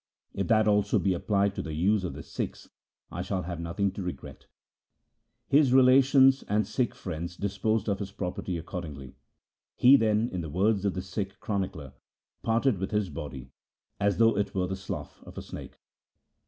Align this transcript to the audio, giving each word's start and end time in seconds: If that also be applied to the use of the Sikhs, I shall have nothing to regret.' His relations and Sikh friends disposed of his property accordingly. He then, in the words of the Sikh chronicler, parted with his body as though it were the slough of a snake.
If 0.33 0.47
that 0.47 0.67
also 0.67 0.97
be 0.97 1.13
applied 1.13 1.53
to 1.53 1.61
the 1.61 1.75
use 1.75 2.03
of 2.03 2.13
the 2.13 2.23
Sikhs, 2.23 2.67
I 3.11 3.21
shall 3.21 3.43
have 3.43 3.59
nothing 3.59 3.91
to 3.91 4.01
regret.' 4.01 4.47
His 5.47 5.73
relations 5.75 6.41
and 6.49 6.65
Sikh 6.65 6.95
friends 6.95 7.37
disposed 7.37 7.87
of 7.87 7.99
his 7.99 8.11
property 8.11 8.57
accordingly. 8.57 9.13
He 9.75 9.97
then, 9.97 10.27
in 10.29 10.41
the 10.41 10.49
words 10.49 10.85
of 10.85 10.95
the 10.95 11.03
Sikh 11.03 11.39
chronicler, 11.39 11.93
parted 12.41 12.79
with 12.79 12.89
his 12.89 13.11
body 13.11 13.51
as 13.99 14.17
though 14.17 14.35
it 14.35 14.55
were 14.55 14.65
the 14.65 14.75
slough 14.75 15.21
of 15.21 15.37
a 15.37 15.41
snake. 15.43 15.77